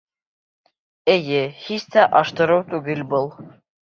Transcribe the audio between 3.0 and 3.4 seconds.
был.